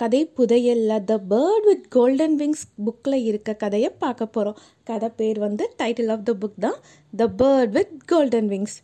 கதை 0.00 0.20
புதையல்ல 0.36 0.92
the 1.04 1.14
bird 1.30 1.64
with 1.64 1.88
golden 1.88 2.36
wings 2.36 2.64
புக்கில் 2.84 3.18
இருக்க 3.24 3.52
கதையை 3.54 3.90
பார்க்க 3.98 4.26
போகிறோம் 4.26 4.58
கதை 4.84 5.08
பேர் 5.16 5.38
வந்து 5.38 5.64
டைட்டில் 5.78 6.10
ஆஃப் 6.10 6.24
த 6.24 6.34
புக் 6.40 6.58
தான் 6.58 6.78
the 7.16 7.28
bird 7.38 7.70
with 7.70 7.94
golden 8.06 8.48
wings 8.48 8.78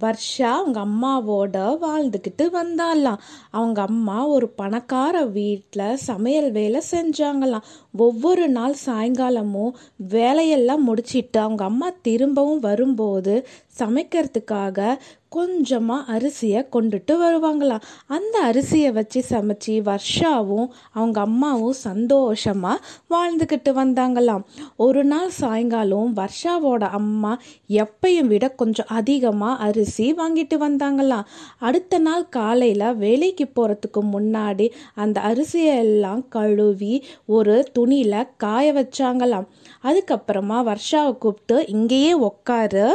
Varsha 0.00 0.48
அவங்க 0.56 0.78
அம்மாவோட 0.80 1.56
வாழ்ந்துக்கிட்டு 1.84 2.44
வந்தாலாம் 2.58 3.18
அவங்க 3.50 3.78
அம்மா 3.82 4.26
ஒரு 4.26 4.48
பணக்கார 4.60 5.24
வீட்டில் 5.34 5.96
சமையல் 6.06 6.50
வேலை 6.52 6.80
செஞ்சாங்களாம். 6.90 7.66
ஒவ்வொரு 7.94 8.48
நாள் 8.48 8.74
சாயங்காலமும் 8.86 9.72
வேலையெல்லாம் 10.08 10.82
முடிச்சிட்டு 10.82 11.40
அவங்க 11.40 11.64
அம்மா 11.64 11.92
திரும்பவும் 12.02 12.60
வரும்போது 12.60 13.46
சமைக்கிறதுக்காக 13.78 14.98
கொஞ்சமாக 15.28 16.12
அரிசியை 16.12 16.60
கொண்டுட்டு 16.72 17.12
வருவாங்களாம் 17.20 17.82
அந்த 18.06 18.52
அரிசியை 18.52 18.92
வச்சு 18.92 19.24
சமைச்சு 19.28 19.74
வர்ஷாவும் 19.80 20.68
அவங்க 20.92 21.20
அம்மாவும் 21.20 21.72
சந்தோஷமாக 21.72 22.84
வாழ்ந்துக்கிட்டு 23.10 23.70
வந்தாங்களாம். 23.70 24.44
ஒரு 24.76 25.04
நாள் 25.04 25.30
சாயங்காலம் 25.30 26.16
வர்ஷாவோட 26.16 26.90
அம்மா 26.90 27.40
எப்பையும் 27.68 28.26
விட 28.26 28.48
கொஞ்சம் 28.48 28.86
அதிகமாக 28.88 29.62
அரிசி 29.62 30.14
வாங்கிட்டு 30.14 30.58
வந்தாங்களாம். 30.58 31.28
அடுத்த 31.58 31.98
நாள் 31.98 32.28
காலையில் 32.28 32.96
வேலைக்கு 32.96 33.46
போகிறதுக்கு 33.56 34.02
முன்னாடி 34.12 34.68
அந்த 34.94 35.20
அரிசியை 35.20 35.76
எல்லாம் 35.76 36.28
கழுவி 36.28 37.04
ஒரு 37.26 37.68
துணியில் 37.80 38.28
காய 38.36 38.72
வச்சாங்களாம். 38.72 39.46
அதுக்கப்புறமா 39.82 40.56
வர்ஷாவை 40.68 41.12
கூப்பிட்டு 41.18 41.56
இங்கேயே 41.66 42.12
உக்காரு. 42.20 42.86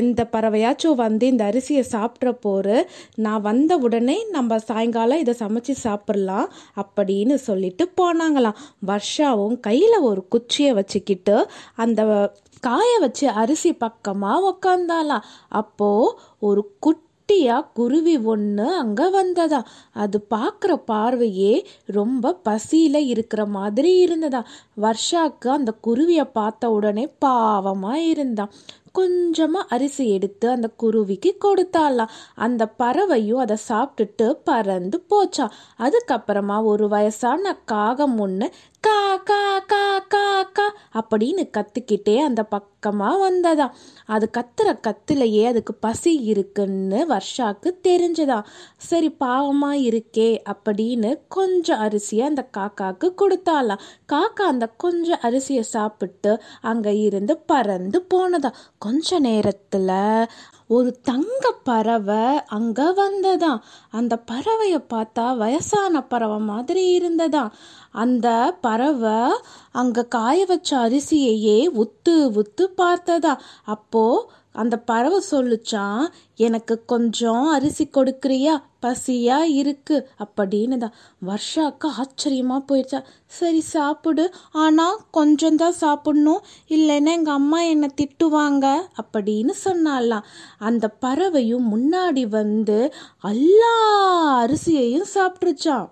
எந்த 0.00 0.28
பறவையாச்சும் 0.32 1.00
வந்து 1.04 1.26
இந்த 1.26 1.44
அரிசியை 1.44 1.84
சாப்பிட்ற 1.94 2.30
போரு. 2.46 2.76
நான் 3.16 3.40
வந்த 3.40 3.76
உடனே 3.76 4.16
நம்ம 4.30 4.58
சாயங்காலம் 4.58 5.18
இதை 5.18 5.34
சமைச்சு 5.38 5.74
சாப்பிட்லாம் 5.84 6.48
அப்படின்னு 6.82 7.36
சொல்லிட்டு 7.48 7.86
போனாங்களாம். 8.00 8.60
வர்ஷாவும் 8.86 9.58
கையில் 9.60 9.98
ஒரு 10.10 10.22
குச்சியை 10.28 10.72
வச்சுக்கிட்டு 10.72 11.36
அந்த 11.76 12.02
காய 12.60 12.90
வச்சு 13.00 13.26
அரிசி 13.28 13.70
பக்கமாக 13.72 14.48
உக்காந்தாலாம் 14.52 15.26
அப்போது 15.60 16.14
ஒரு 16.40 16.62
குட்டி 16.80 17.06
குட்டியா 17.28 17.56
குருவி 17.78 18.12
ஒன்று 18.32 18.66
அங்கே 18.82 19.06
வந்ததா. 19.16 19.58
அது 20.02 20.18
பார்க்குற 20.34 20.72
பார்வையே 20.90 21.50
ரொம்ப 21.96 22.32
பசியில் 22.46 23.00
இருக்கிற 23.12 23.42
மாதிரி 23.56 23.90
இருந்ததா. 24.04 24.40
வர்ஷாக்கு 24.84 25.48
அந்த 25.56 25.72
குருவியை 25.86 26.24
பார்த்த 26.38 26.70
உடனே 26.76 27.04
பாவமாக 27.24 28.06
இருந்தான் 28.12 28.54
கொஞ்சமாக 28.98 29.70
அரிசி 29.74 30.04
எடுத்து 30.12 30.46
அந்த 30.50 30.68
குருவிக்கு 30.82 31.32
கொடுத்தாலாம் 31.44 32.14
அந்த 32.46 32.62
பறவையும் 32.80 33.42
அதை 33.44 33.56
சாப்பிட்டுட்டு 33.68 34.28
பறந்து 34.48 34.98
போச்சா. 35.10 35.48
அதுக்கப்புறமா 35.78 36.56
ஒரு 36.64 36.88
வயசான 36.88 37.54
காகம் 37.74 38.18
ஒன்று 38.26 38.48
கா 38.84 39.16
கா 39.28 39.60
கா 39.60 39.84
கா 40.08 40.24
கா 40.56 40.64
அப்படின்னு 40.94 41.42
கத்துக்கிட்டே 41.56 42.14
அந்த 42.18 42.42
பக்கமாக 42.42 43.16
வந்ததா. 43.18 43.66
அது 44.06 44.26
கத்துற 44.36 44.68
கத்துலையே 44.86 45.42
அதுக்கு 45.46 45.74
பசி 45.74 46.12
இருக்குன்னு 46.22 47.00
வர்ஷாக்கு 47.08 47.70
தெரிஞ்சதா. 47.88 48.38
சரி 48.76 49.10
பாவமா 49.20 49.70
இருக்கே 49.88 50.28
அப்படின்னு 50.52 51.10
கொஞ்சம் 51.28 51.78
அரிசியை 51.78 52.24
அந்த 52.24 52.44
காக்காக்கு 52.58 53.10
கொடுத்தாலாம் 53.22 53.84
காக்கா 54.12 54.46
அந்த 54.52 54.68
கொஞ்சம் 54.76 55.22
அரிசியை 55.22 55.60
சாப்பிட்டு 55.60 56.34
அங்கே 56.60 56.94
இருந்து 56.98 57.36
பறந்து 57.38 58.00
போனதா. 58.14 58.52
கொஞ்ச 58.78 59.18
நேரத்தில் 59.18 59.96
ஒரு 60.70 61.00
தங்க 61.00 61.52
பறவை 61.64 62.22
அங்கே 62.46 62.82
வந்ததாம் 62.82 63.60
அந்த 63.90 64.24
பறவையை 64.30 64.80
பார்த்தா 64.94 65.36
வயசான 65.36 66.02
பறவை 66.02 66.38
மாதிரி 66.38 66.98
இருந்ததாம் 66.98 67.52
அந்த 67.90 68.26
பறவை 68.60 69.18
அங்கே 69.72 70.08
காய 70.08 70.44
வச்ச 70.44 70.70
அரிசியையே 70.78 71.58
உத்து 71.74 72.14
உத்து 72.40 72.66
பார்த்ததா? 72.76 73.38
அப்போ 73.64 74.30
அந்த 74.52 74.76
பறவை 74.76 75.20
சொல்லுச்சான் 75.30 76.02
எனக்கு 76.36 76.84
கொஞ்சம் 76.84 77.46
அரிசி 77.46 77.90
கொடுக்குறியா? 77.92 78.54
பசியா 78.82 79.38
இருக்கு 79.60 79.96
அப்படின்னு 80.24 80.76
தான் 80.78 80.96
வருஷாக்கு 81.26 81.88
ஆச்சரியமா 82.02 82.58
போயிடுச்சா 82.68 83.00
சரி 83.38 83.60
சாப்பிடு. 83.60 84.24
ஆனால் 84.64 85.00
கொஞ்சம் 85.10 85.56
தான் 85.56 85.78
சாப்பிடணும். 85.80 86.44
இல்லைன்னா 86.68 87.12
எங்கள் 87.18 87.38
அம்மா 87.40 87.60
என்னை 87.72 87.90
திட்டுவாங்க 88.00 88.66
அப்படின்னு 89.02 89.54
சொன்னாலாம் 89.64 90.26
அந்த 90.58 90.88
பறவையும் 91.04 91.68
முன்னாடி 91.74 92.26
வந்து 92.30 92.80
எல்லா 93.34 93.76
அரிசியையும் 94.42 95.12
சாப்பிட்டுருச்சான் 95.14 95.86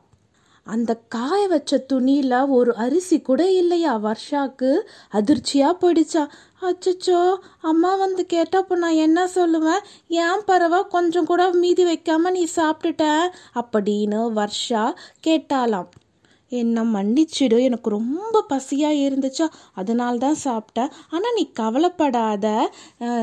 அந்த 0.66 0.92
காய 1.08 1.40
வச்ச 1.48 1.78
துணியில் 1.78 2.32
ஒரு 2.48 2.74
அரிசி 2.74 3.16
கூட 3.20 3.42
இல்லையா 3.52 3.92
வர்ஷாக்கு. 4.06 4.70
அதிர்ச்சியாக 5.10 5.74
போயிடுச்சா. 5.82 6.22
அச்சச்சோ 6.62 7.18
அம்மா 7.70 7.90
வந்து 7.94 8.22
கேட்டப்போ 8.32 8.74
நான் 8.82 9.02
என்ன 9.06 9.20
சொல்லுவேன்? 9.34 9.82
ஏன் 10.24 10.44
பறவை 10.46 10.80
கொஞ்சம் 10.94 11.28
கூட 11.30 11.42
மீதி 11.62 11.84
வைக்காம 11.84 12.30
நீ 12.36 12.42
சாப்பிட்டுட்ட? 12.56 13.04
அப்படின்னு 13.60 14.20
வர்ஷா 14.38 14.84
கேட்டாலாம் 15.26 15.88
என்னை 16.52 16.82
மன்னிச்சிடு 16.94 17.56
எனக்கு 17.68 17.88
ரொம்ப 17.94 18.42
பசியாக 18.50 19.00
இருந்துச்சா 19.06 19.46
அதனால 19.80 20.12
தான் 20.24 20.38
சாப்பிட்டேன். 20.44 20.92
ஆனால் 21.14 21.34
நீ 21.38 21.44
கவலைப்படாத. 21.60 22.46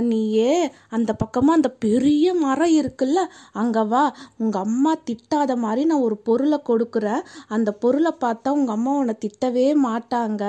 நீயே 0.10 0.56
அந்த 0.98 1.14
பக்கமாக 1.22 1.58
அந்த 1.60 1.72
பெரிய 1.86 2.34
மரம் 2.44 2.76
இருக்குல்ல 2.82 3.24
அங்கே 3.62 3.84
வா. 3.94 4.04
உங்கள் 4.38 4.66
அம்மா 4.68 4.94
திட்டாத 5.10 5.56
மாதிரி 5.56 5.86
நான் 5.92 6.06
ஒரு 6.10 6.18
பொருளை 6.30 6.60
கொடுக்குறேன். 6.72 7.26
அந்த 7.48 7.72
பொருளை 7.86 8.14
பார்த்தா 8.26 8.58
உங்கள் 8.60 8.78
அம்மா 8.78 8.94
உன்னை 9.02 9.18
திட்டவே 9.26 9.68
மாட்டாங்க 9.88 10.44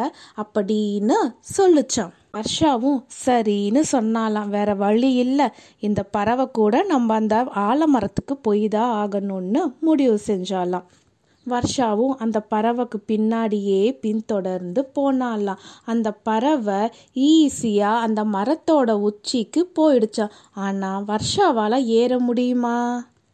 அப்படின்னு 0.45 1.19
சொல்லிச்சான் 1.57 2.15
வர்ஷாவும் 2.35 3.01
சரின்னு 3.25 3.81
சொன்னாலாம் 3.93 4.49
வேற 4.49 4.75
வழி 4.75 5.11
இல்லை. 5.15 5.47
இந்த 5.81 6.03
பறவை 6.17 6.47
கூட 6.51 6.83
நம்ம 6.83 7.15
அந்த 7.15 7.37
ஆலமரத்துக்கு 7.69 8.35
போய் 8.43 8.69
தான் 8.69 8.93
ஆகணும்னு 9.03 9.63
முடிவு 9.81 10.19
செஞ்சாலாம் 10.27 10.87
வர்ஷாவும் 11.47 12.15
அந்த 12.19 12.39
பறவைக்கு 12.53 12.99
பின்னாடியே 13.07 13.81
பின்தொடர்ந்து 14.01 14.83
போனாலாம் 14.97 15.63
அந்த 15.85 16.11
பறவை 16.29 16.81
ஈஸியாக 17.29 18.05
அந்த 18.05 18.25
மரத்தோட 18.25 18.91
உச்சிக்கு 19.09 19.63
போயிடுச்சான் 19.79 20.37
ஆனால் 20.67 21.05
வர்ஷாவால் 21.05 21.85
ஏற 22.01 22.19
முடியுமா? 22.19 22.77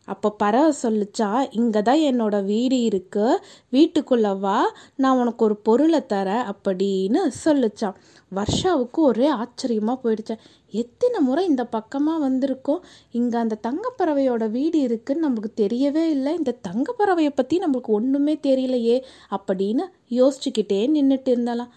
அப்போ 0.09 0.29
பறவை 0.31 0.73
சொல்லிச்சா 0.83 1.29
இங்கே 1.51 1.81
தான் 1.83 2.01
என்னோட 2.01 2.37
வீடு 2.45 2.79
இருக்கு. 2.83 3.27
வீட்டுக்குள்ள 3.73 4.39
வா. 4.39 4.59
நான் 4.97 5.19
உனக்கு 5.19 5.45
ஒரு 5.45 5.57
பொருளை 5.57 6.01
தரேன் 6.09 6.49
அப்படின்னு 6.53 7.21
சொல்லிச்சான் 7.45 7.99
வர்ஷாவுக்கு 8.33 9.01
ஒரே 9.11 9.27
ஆச்சரியமாக 9.43 10.01
போயிடுச்சேன் 10.03 10.43
எத்தனை 10.83 11.21
முறை 11.21 11.43
இந்த 11.47 11.65
பக்கமாக 11.77 12.29
வந்திருக்கோம்? 12.29 12.83
இங்கே 13.11 13.39
அந்த 13.39 13.61
தங்கப்பறவையோட 13.67 14.51
வீடு 14.51 14.81
இருக்குன்னு 14.81 15.27
நமக்கு 15.29 15.53
தெரியவே 15.63 16.05
இல்லை. 16.17 16.35
இந்த 16.35 16.59
தங்கப்பறவையை 16.69 17.33
பற்றி 17.35 17.59
நம்மளுக்கு 17.59 17.97
ஒன்றுமே 18.01 18.35
தெரியலையே 18.49 18.99
அப்படின்னு 19.37 19.87
யோசிச்சுக்கிட்டே 20.21 20.83
நின்றுட்டு 20.97 21.33
இருந்தாலாம் 21.35 21.73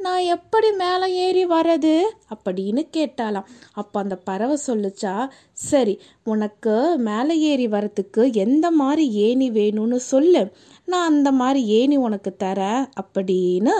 நான் 0.00 0.22
எப்படி 0.34 0.68
மேலே 0.72 1.06
ஏறி 1.24 1.42
வரது 1.46 1.92
அப்படின்னு 2.34 2.82
கேட்டாலாம் 2.96 3.50
அப்போ 3.72 3.96
அந்த 4.00 4.16
பறவை 4.28 4.56
சொல்லுச்சா 4.66 5.12
சரி 5.52 5.94
உனக்கு 6.32 6.74
மேலே 7.08 7.34
ஏறி 7.50 7.66
வரத்துக்கு 7.68 8.24
எந்த 8.44 8.66
மாதிரி 8.80 9.04
ஏணி 9.26 9.48
வேணும்னு 9.50 9.98
சொல்லு. 10.12 10.42
நான் 10.84 11.10
அந்த 11.12 11.32
மாதிரி 11.32 11.60
ஏணி 11.78 11.96
உனக்கு 11.96 12.32
தரேன் 12.44 12.82
அப்படின்னு 13.02 13.74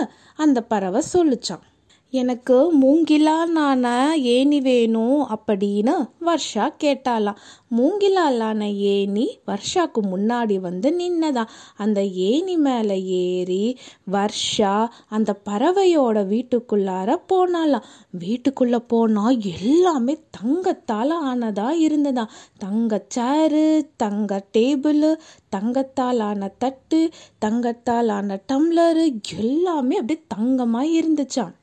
அந்த 0.45 0.61
பறவை 0.63 1.01
சொல்லுச்சான் 1.13 1.63
எனக்கு 2.13 2.55
மூங்கிலாலான 2.81 3.85
ஏணி 4.33 4.57
வேணும் 4.61 5.21
அப்படின்னு 5.35 5.93
வர்ஷா 6.25 6.65
கேட்டாலாம் 6.83 7.39
மூங்கிலாலான 7.77 8.61
ஏணி 8.91 9.23
வர்ஷாக்கு 9.47 10.01
முன்னாடி 10.11 10.55
வந்து 10.59 10.89
நின்னதா. 10.99 11.43
அந்த 11.75 11.99
ஏணி 12.27 12.57
மேலே 12.57 12.97
ஏறி 13.21 13.63
வர்ஷா 14.11 14.73
அந்த 15.09 15.33
பறவையோட 15.49 16.23
வீட்டுக்குள்ளார 16.33 17.15
போனாலாம் 17.33 17.87
வீட்டுக்குள்ளே 18.19 18.79
போனால் 18.87 19.39
எல்லாமே 19.55 20.15
தங்கத்தால் 20.39 21.15
ஆனதா 21.31 21.67
இருந்ததா. 21.87 22.27
தங்க 22.57 23.01
சேரு 23.07 23.65
தங்க 23.97 24.41
டேபிள் 24.57 25.03
தங்கத்தால் 25.49 26.23
ஆன 26.29 26.51
தட்டு 26.57 27.01
தங்கத்தாலான 27.45 28.39
டம்ளரு 28.53 29.07
எல்லாமே 29.39 29.97
அப்படியே 29.97 30.21
தங்கமாக 30.27 30.95
இருந்துச்சான் 31.01 31.53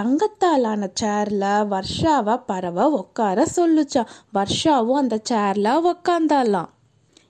தங்கத்தாலான 0.00 0.90
சேர்ல 1.00 1.44
வர்ஷாவை 1.72 2.42
பறவை 2.46 2.84
உட்கார 2.84 3.46
சொல்லுச்சா. 3.56 4.06
வர்ஷாவும் 4.34 4.92
அந்த 4.92 5.20
சேர்ல 5.30 5.92
உக்காந்தாலாம் 5.92 6.68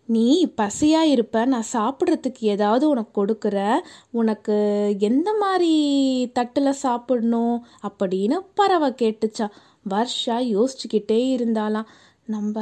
நீ 0.06 0.52
பசியா 0.56 1.00
இருப்ப 1.00 1.44
நான் 1.44 1.64
சாப்பிட்றதுக்கு 1.72 2.38
ஏதாவது 2.38 2.88
உனக்கு 2.88 3.26
கொடுக்குற? 3.26 3.78
உனக்கு 4.10 4.56
எந்த 4.98 5.34
மாதிரி 5.34 5.72
தட்டில் 6.34 6.72
சாப்பிடணும்? 6.72 7.66
அப்படின்னு 7.88 8.40
பறவை 8.54 8.90
கேட்டுச்சா. 8.90 9.50
வர்ஷா 9.90 10.44
யோசிச்சுக்கிட்டே 10.54 11.20
இருந்தாலாம் 11.36 11.84
நம்ம 12.26 12.56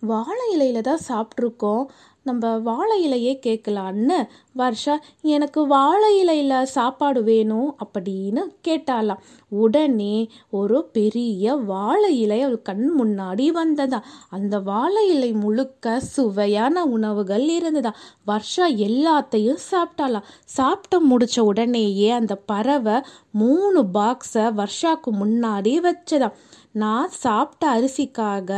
வாழை 0.00 0.46
இலையில 0.54 0.80
தான் 0.80 1.06
சாப்பிட்ருக்கோம் 1.08 1.84
நம்ம 2.28 2.50
வாழை 2.58 2.96
இலையே 3.02 3.32
கேட்கலான்னு. 3.46 4.18
வர்ஷா 4.58 4.94
எனக்கு 5.22 5.60
வாழை 5.66 6.10
இலையில் 6.18 6.70
சாப்பாடு 6.74 7.20
வேணும் 7.22 7.70
அப்படின்னு 7.84 8.42
கேட்டாலாம் 8.68 9.22
உடனே 9.48 10.16
ஒரு 10.50 10.78
பெரிய 10.92 11.54
வாழை 11.54 12.10
இலை 12.20 12.38
அவள் 12.42 12.62
கண் 12.62 12.86
முன்னாடி 13.00 13.46
வந்ததா. 13.48 14.00
அந்த 14.30 14.54
வாழை 14.60 15.02
இலை 15.08 15.30
முழுக்க 15.32 16.00
சுவையான 16.00 16.84
உணவுகள் 16.84 17.46
இருந்ததா. 17.58 17.92
வர்ஷா 18.26 18.68
எல்லாத்தையும் 18.88 19.60
சாப்பிட்டாலாம் 19.72 20.28
சாப்பிட்டு 20.44 21.00
முடிச்ச 21.10 21.40
உடனேயே 21.40 22.10
அந்த 22.10 22.36
பறவை 22.36 22.96
மூணு 23.32 23.82
பாக்ஸை 23.94 24.46
வர்ஷாக்கு 24.60 25.12
முன்னாடி 25.22 25.74
வச்சதா 25.88 26.30
நான் 26.72 27.10
சாப்பிட்ட 27.22 27.64
அரிசிக்காக 27.76 28.50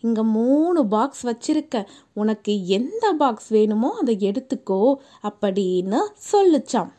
இங்கே 0.00 0.22
மூணு 0.36 0.80
பாக்ஸ் 0.86 1.24
வச்சிருக்கேன். 1.26 1.90
உனக்கு 2.12 2.52
எந்த 2.78 3.12
பாக்ஸ் 3.12 3.50
வேணுமோ 3.56 3.90
அதை 4.00 4.16
எடுத்துக்கோ 4.30 4.80
அப்படின்னு 5.28 6.00
சொல்லுச்சான் 6.32 6.90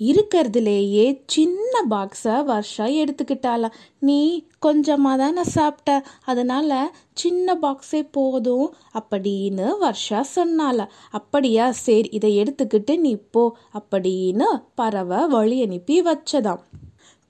இருக்கிறதுலேயே 0.00 1.06
சின்ன 1.26 1.72
பாக்ஸை 1.90 2.36
வர்ஷா 2.50 2.84
எடுத்துக்கிட்டாலாம் 3.00 3.74
நீ 4.08 4.20
கொஞ்சமாக 4.58 5.16
தானே 5.22 5.44
சாப்பிட்ட. 5.56 6.06
அதனால் 6.24 6.92
சின்ன 7.12 7.54
பாக்ஸே 7.64 8.00
போதும் 8.10 8.68
அப்படின்னு 9.00 9.66
வர்ஷா 9.84 10.20
சொன்னால 10.36 10.88
அப்படியா 11.10 11.70
சரி 11.84 12.08
இதை 12.18 12.30
எடுத்துக்கிட்டு 12.42 12.96
நீ 12.98 13.14
போ 13.30 13.44
அப்படின்னு 13.80 14.48
பறவை 14.74 15.20
வழி 15.26 15.58
அனுப்பி 15.66 15.98
வச்சதாம். 16.02 16.62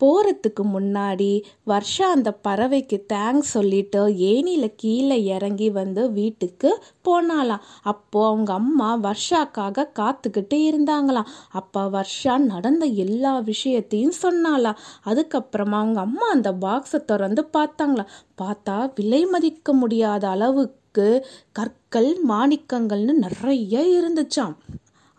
போகிறதுக்கு 0.03 0.63
முன்னாடி 0.75 1.31
வர்ஷா 1.67 2.07
அந்த 2.17 2.31
பறவைக்கு 2.49 2.97
தேங்க்ஸ் 3.13 3.53
சொல்லிட்டு 3.57 4.01
ஏனியில் 4.31 4.77
கீழே 4.77 5.19
இறங்கி 5.25 5.69
வந்து 5.71 6.03
வீட்டுக்கு 6.13 6.71
போனாலாம் 7.09 7.65
அப்போது 7.83 8.27
அவங்க 8.27 8.53
அம்மா 8.53 8.89
வர்ஷாக்காக 8.99 9.87
காத்துக்கிட்டு 10.01 10.59
இருந்தாங்களாம். 10.71 11.31
அப்போ 11.51 11.83
வர்ஷா 11.97 12.37
நடந்த 12.53 12.87
எல்லா 13.05 13.39
விஷயத்தையும் 13.51 14.19
சொன்னாலாம் 14.23 14.81
அதுக்கப்புறமா 15.05 15.79
அவங்க 15.83 16.01
அம்மா 16.01 16.29
அந்த 16.31 16.53
பாக்ஸை 16.53 17.01
திறந்து 17.05 17.45
பார்த்தாங்களாம். 17.57 18.13
பார்த்தா 18.43 18.77
விலை 18.95 19.23
மதிக்க 19.27 19.73
முடியாத 19.73 20.29
அளவுக்கு 20.29 21.09
கற்கள் 21.53 22.11
மாணிக்கங்கள்னு 22.29 23.15
நிறைய 23.27 23.81
இருந்துச்சாம். 23.99 24.55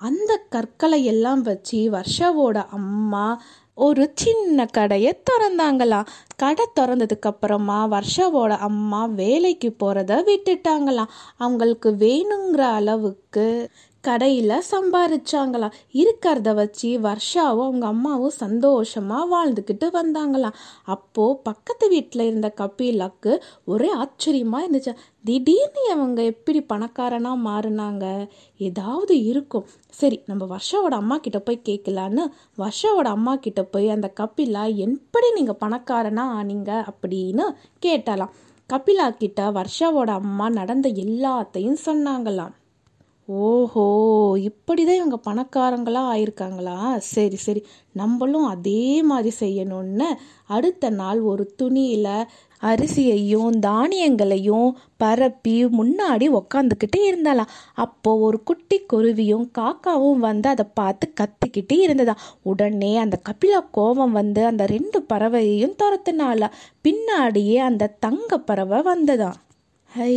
அந்த 0.02 0.32
கற்களை 0.50 1.00
எல்லாம் 1.06 1.42
வச்சு 1.42 1.80
வர்ஷாவோட 1.92 2.60
அம்மா 2.70 3.26
ஒரு 3.78 4.04
சின்ன 4.16 4.66
கடையை 4.72 5.12
திறந்தாங்களாம் 5.30 6.10
கடை 6.36 6.66
திறந்ததுக்கு 6.80 7.28
அப்புறமா 7.28 7.78
வர்ஷாவோட 7.88 8.54
அம்மா 8.60 9.06
வேலைக்கு 9.16 9.70
போகிறத 9.80 10.18
விட்டுட்டாங்களாம் 10.24 11.14
அவங்களுக்கு 11.38 11.92
வேணுங்கிற 11.96 12.64
அளவுக்கு 12.72 13.48
கடையில் 14.04 14.54
சம்பாரிச்சாங்களாம் 14.70 15.76
இருக்கிறத 15.94 16.50
வச்சு 16.60 16.90
வர்ஷாவும் 17.00 17.66
அவங்க 17.66 17.86
அம்மாவும் 17.88 18.36
சந்தோஷமாக 18.44 19.26
வாழ்ந்துக்கிட்டு 19.34 19.88
வந்தாங்களாம் 19.98 20.56
அப்போது 20.94 21.40
பக்கத்து 21.44 21.88
வீட்டில் 21.88 22.24
இருந்த 22.26 22.50
கபிலாக்கு 22.62 23.34
ஒரே 23.66 23.90
ஆச்சரியமாக 24.04 24.66
இருந்துச்சு. 24.68 24.94
திடீர்னு 25.26 25.84
அவங்க 25.96 26.22
எப்படி 26.24 26.60
பணக்காரனாக 26.62 27.38
மாறினாங்க? 27.48 28.06
ஏதாவது 28.60 29.16
இருக்கும். 29.24 29.68
சரி 30.00 30.18
நம்ம 30.26 30.46
வர்ஷாவோட 30.46 30.96
அம்மா 31.02 31.18
கிட்ட 31.18 31.40
போய் 31.40 31.66
கேட்கலான்னு 31.70 32.26
வர்ஷாவோட 32.58 33.10
அம்மா 33.18 33.36
கிட்ட 33.36 33.64
போய் 33.64 33.90
அந்த 33.90 34.10
கபிலா 34.22 34.64
எப்படி 34.88 35.30
நீங்கள் 35.38 35.62
பணக்காரனா 35.66 36.26
ஆனீங்க? 36.40 36.72
அப்படின்னு 36.92 37.46
கேட்டலாம் 37.86 38.34
கபிலா 38.70 39.10
கிட்ட 39.22 39.52
வர்ஷாவோட 39.52 40.10
அம்மா 40.22 40.50
நடந்த 40.50 40.90
எல்லாத்தையும் 41.06 41.80
சொன்னாங்களாம். 41.86 42.56
ஓஹோ 43.40 43.84
இப்படி 44.42 44.86
தான் 44.86 44.96
இவங்க 44.96 45.18
பணக்காரங்களாக 45.18 46.12
ஆயிருக்காங்களா? 46.14 46.78
சரி 46.98 47.36
சரி. 47.36 47.62
நம்மளும் 47.92 48.46
அதே 48.46 49.02
மாதிரி 49.02 49.36
செய்யணும்னு 49.40 50.08
அடுத்த 50.46 50.90
நாள் 50.90 51.20
ஒரு 51.22 51.54
துணியில் 51.56 52.08
அரிசியையும் 52.62 53.60
தானியங்களையும் 53.60 54.68
பரப்பி 54.98 55.66
முன்னாடி 55.66 56.26
உக்காந்துக்கிட்டு 56.30 57.00
இருந்தாலாம் 57.10 57.54
அப்போ 57.76 58.16
ஒரு 58.18 58.44
குட்டி 58.44 58.80
குருவியும் 58.94 59.46
காக்காவும் 59.60 60.20
வந்து 60.20 60.50
அதை 60.50 60.66
பார்த்து 60.74 61.14
கத்திக்கிட்டு 61.22 61.78
இருந்ததா. 61.78 62.16
உடனே 62.44 62.98
அந்த 62.98 63.20
கபிலா 63.30 63.62
கோபம் 63.72 64.12
வந்து 64.12 64.46
அந்த 64.46 64.66
ரெண்டு 64.66 65.02
பறவையையும் 65.14 65.78
துரத்துனால 65.84 66.52
பின்னாடியே 66.84 67.56
அந்த 67.56 67.94
தங்க 68.00 68.38
பறவை 68.40 68.82
வந்ததா. 68.82 69.32
ஹை 69.96 70.14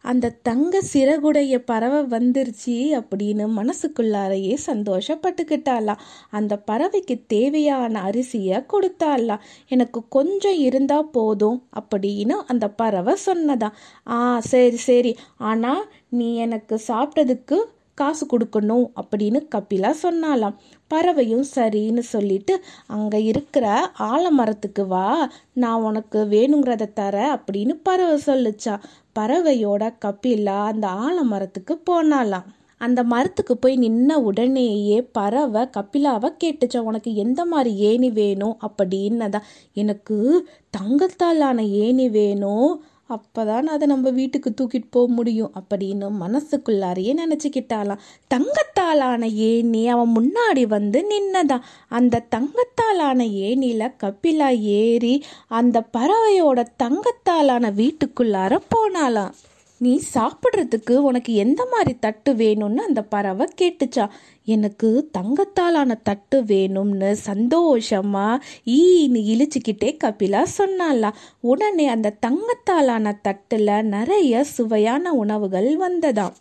அந்த 0.00 0.26
தங்க 0.42 0.80
சிறகுடைய 0.92 1.54
பறவை 1.70 2.00
வந்துருச்சு 2.12 2.74
அப்படின்னு 2.98 3.44
மனசுக்குள்ளாரையே 3.56 4.54
சந்தோஷப்பட்டுக்கிட்டாலாம் 4.66 6.02
அந்த 6.30 6.56
பறவைக்கு 6.70 7.16
தேவையான 7.26 8.02
அரிசியை 8.02 8.58
கொடுத்தாலாம் 8.72 9.42
எனக்கு 9.68 10.02
கொஞ்சம் 10.08 10.60
இருந்தா 10.66 11.02
போதும் 11.02 11.58
அப்படின்னு 11.80 12.36
அந்த 12.46 12.68
பறவை 12.82 13.16
சொன்னதா. 13.26 13.70
ஆ 14.06 14.18
சரி 14.52 14.80
சரி. 14.90 15.12
ஆனால் 15.50 15.82
நீ 16.08 16.36
எனக்கு 16.36 16.78
சாப்பிட்டதுக்கு 16.86 17.58
காசு 17.98 18.24
கொடுக்கணும் 18.26 18.84
அப்படின்னு 19.00 19.38
கபிலா 19.54 19.90
சொன்னாலாம் 20.02 20.58
பறவையும் 20.90 21.46
சரின்னு 21.54 22.02
சொல்லிட்டு 22.12 22.54
அங்கே 22.86 23.18
இருக்கிற 23.22 23.64
ஆலமரத்துக்கு 24.12 24.84
வா. 24.86 25.06
நான் 25.52 25.82
உனக்கு 25.82 26.18
வேணுங்கிறத 26.34 26.86
தர 26.92 27.16
அப்படின்னு 27.36 27.74
பறவை 27.82 28.16
சொல்லுச்சா. 28.26 28.74
பறவையோட 29.18 29.94
கபிலா 30.04 30.64
அந்த 30.64 30.88
ஆலமரத்துக்கு 30.88 31.82
போனாலாம் 31.90 32.44
அந்த 32.78 33.04
மரத்துக்கு 33.04 33.56
போய் 33.56 33.78
நின்ன 33.78 34.12
உடனேயே 34.12 35.02
பறவை 35.02 35.62
கபிலாவை 35.62 36.28
கேட்டுச்சா. 36.44 36.78
உனக்கு 36.78 37.14
எந்த 37.14 37.44
மாதிரி 37.44 37.76
ஏணி 37.76 38.10
வேணும்? 38.10 38.58
அப்படின்னதான் 38.60 39.42
எனக்கு 39.74 40.48
தங்கத்தாலான 40.70 41.68
ஏணி 41.68 42.08
வேணும். 42.08 42.82
அப்போதான் 43.08 43.62
அதை 43.62 43.86
நம்ம 43.86 44.10
வீட்டுக்கு 44.10 44.54
தூக்கிட்டு 44.60 44.84
போக 44.90 45.12
முடியும். 45.12 45.52
அப்படின்னு 45.54 46.12
மனசுக்குள்ளாரையே 46.20 47.14
நினச்சிக்கிட்டாலாம். 47.24 47.98
தங்கத்தாலான 48.34 49.32
ஏணி 49.32 49.88
அவன் 49.88 50.12
முன்னாடி 50.16 50.66
வந்து 50.66 51.06
நின்னதான். 51.10 51.60
அந்த 51.88 52.26
தங்கத்தாலான 52.30 53.26
ஏணியில் 53.26 53.92
கபிலா 54.02 54.58
ஏறி 54.58 55.24
அந்த 55.48 55.82
பறவையோட 55.96 56.66
தங்கத்தாலான 56.76 57.70
வீட்டுக்குள்ளார 57.70 58.58
போனாலாம் 58.74 59.32
நீ 59.80 60.00
சாப்பிட்றதுக்கு 60.14 60.94
உனக்கு 60.96 61.34
எந்த 61.34 61.66
மாதிரி 61.70 61.98
தட்டு 61.98 62.34
வேணும்னு 62.34 62.76
அந்த 62.76 63.02
பறவை 63.02 63.46
கேட்டுச்சா? 63.60 64.08
எனக்கு 64.44 65.10
தங்கத்தாலான 65.18 66.02
தட்டு 66.02 66.42
வேணும்னு 66.42 67.10
சந்தோஷமா 67.26 68.26
ஈன்னு 68.66 69.20
இழிச்சுக்கிட்டே 69.32 69.96
கபிலா 70.04 70.42
சொன்னாலா 70.58 71.10
உடனே 71.40 71.86
அந்த 71.88 72.16
தங்கத்தாலான 72.26 73.12
தட்டுல 73.28 73.82
நிறைய 73.82 74.44
சுவையான 74.44 75.12
உணவுகள் 75.12 75.70
வந்ததாம். 75.78 76.34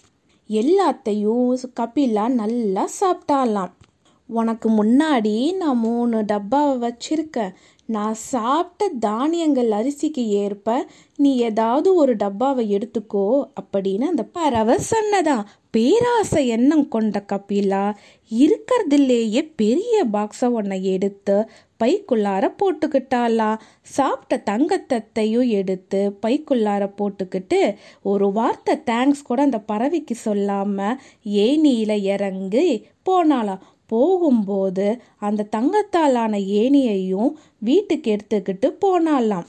எல்லாத்தையும் 0.49 1.53
கபிலா 1.79 2.27
நல்லா 2.27 2.89
சாப்பிட்டாலாம் 2.99 3.73
உனக்கு 4.29 4.69
முன்னாடி 4.69 5.55
நான் 5.55 5.77
மூணு 5.77 6.23
டப்பாவை 6.25 6.75
வச்சிருக்கேன். 6.83 7.53
நான் 7.89 8.15
சாப்பிட்ட 8.31 8.87
தானியங்கள் 8.99 9.69
அரிசிக்கு 9.71 10.23
ஏற்ப 10.39 10.69
நீ 11.15 11.29
ஏதாவது 11.39 11.89
ஒரு 11.95 12.13
டப்பாவை 12.15 12.63
எடுத்துக்கோ 12.77 13.27
அப்படின்னு 13.59 14.05
அந்த 14.05 14.23
பறவை 14.23 14.75
சொன்னதா? 14.89 15.35
பேராசை 15.71 16.41
எண்ணம் 16.47 16.87
கொண்ட 16.87 17.17
கபிலா 17.31 17.83
இருக்கிறதுலேயே 18.31 19.41
பெரிய 19.55 19.95
பாக்ஸை 20.05 20.49
ஒன்றை 20.51 20.79
எடுத்து 20.85 21.37
பைக்குள்ளார 21.83 22.43
போட்டுக்கிட்டாளா? 22.61 23.49
சாப்பிட்ட 23.81 24.41
தங்கத்தத்தையும் 24.51 25.49
எடுத்து 25.49 26.01
பைக்குள்ளார 26.21 26.83
போட்டுக்கிட்டு 26.99 27.61
ஒரு 28.03 28.31
வார்த்தை 28.31 28.75
தேங்க்ஸ் 28.91 29.23
கூட 29.23 29.41
அந்த 29.41 29.61
பறவைக்கு 29.71 30.17
சொல்லாமல் 30.27 30.99
ஏனியில் 31.45 32.03
இறங்கி 32.13 32.67
போனாளா? 33.09 33.57
போகும்போது 33.87 34.87
அந்த 35.19 35.47
தங்கத்தாலான 35.55 36.39
ஏணியையும் 36.61 37.31
வீட்டுக்கு 37.59 38.15
எடுத்துக்கிட்டு 38.15 38.69
போனாலாம் 38.85 39.47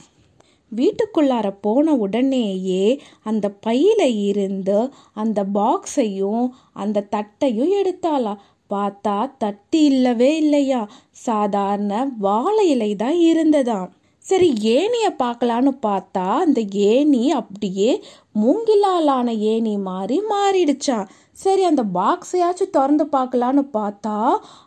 வீட்டுக்குள்ளார 0.71 1.47
போன 1.61 1.93
உடனேயே 1.95 2.85
அந்த 3.23 3.45
பையில 3.65 4.01
இருந்து 4.25 4.89
அந்த 5.13 5.45
பாக்ஸையும் 5.53 6.45
அந்த 6.73 7.07
தட்டையும் 7.11 7.71
எடுத்தாலாம் 7.81 8.41
பார்த்தா 8.69 9.15
தட்டு 9.37 9.83
இல்லவே 9.83 10.37
இல்லையா. 10.37 10.81
சாதாரண 11.11 11.93
வாழை 12.17 12.69
இலை 12.69 12.95
தான் 12.95 13.17
இருந்ததாம். 13.29 13.89
சரி 14.25 14.53
ஏணியை 14.61 15.11
பார்க்கலான்னு 15.23 15.71
பார்த்தா 15.81 16.25
அந்த 16.37 16.61
ஏணி 16.71 17.31
அப்படியே 17.31 18.01
மூங்கிலாலான 18.41 19.37
ஏணி 19.37 19.77
மாதிரி 19.77 20.21
மாறிடுச்சான் 20.29 21.09
சரி 21.39 21.63
அந்த 21.63 21.83
பாக்ஸையாச்சும் 21.97 22.73
திறந்து 22.75 23.05
பார்க்கலான்னு 23.15 23.63
பார்த்தா 23.77 24.15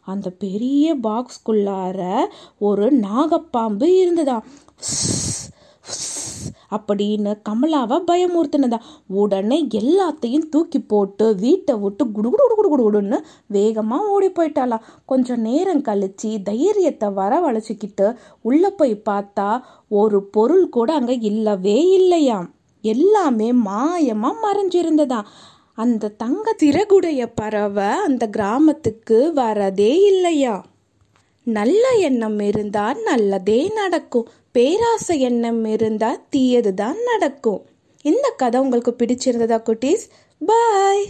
அந்த 0.05 0.29
பெரிய 0.45 0.95
பாக்ஸ்குள்ளார 1.07 2.00
ஒரு 2.69 2.87
நாகப்பாம்பு 3.07 3.88
இருந்ததாம் 4.02 4.47
அப்படின்னு 6.76 7.33
கமலாவை 7.49 7.97
பயமுறுத்தினதா. 8.11 8.79
உடனே 9.23 9.59
எல்லாத்தையும் 9.81 10.47
தூக்கி 10.49 10.81
போட்டு 10.83 11.26
வீட்டை 11.35 11.75
விட்டு 11.75 12.05
குடுகுடு 12.17 12.45
குடு 12.50 12.69
குடு 12.71 12.83
குடுன்னு 12.85 13.19
வேகமாக 13.57 14.12
ஓடி 14.14 14.29
போயிட்டாளாம் 14.29 14.87
கொஞ்சம் 15.05 15.45
நேரம் 15.49 15.85
கழிச்சு 15.88 16.31
தைரியத்தை 16.43 17.09
வரவழைச்சிக்கிட்டு 17.21 18.07
உள்ளே 18.43 18.71
போய் 18.71 18.95
பார்த்தா 19.11 19.49
ஒரு 20.00 20.21
பொருள் 20.37 20.67
கூட 20.69 20.91
அங்கே 21.00 21.19
இல்லவே 21.33 21.79
இல்லையாம். 22.00 22.49
எல்லாமே 22.85 23.49
மாயமாக 23.67 24.43
மறைஞ்சிருந்ததா. 24.45 25.19
அந்த 25.75 26.09
தங்க 26.09 26.57
திறகுடைய 26.62 27.29
பறவை 27.35 27.85
அந்த 27.85 28.26
கிராமத்துக்கு 28.26 29.33
வரதே 29.35 29.93
இல்லையா? 30.05 30.64
நல்ல 31.45 31.88
எண்ணம் 31.99 32.38
இருந்தால் 32.38 33.02
நல்லதே 33.02 33.71
நடக்கும். 33.75 34.29
பேராசை 34.52 35.21
எண்ணம் 35.21 35.64
இருந்தால் 35.64 36.25
தீயது 36.29 36.75
தான் 36.75 36.97
நடக்கும். 37.07 37.64
இந்த 38.02 38.33
கதை 38.37 38.61
உங்களுக்கு 38.61 38.95
பிடிச்சிருந்ததா 38.99 39.59
குட்டீஸ்? 39.62 40.05
பாய் 40.47 41.07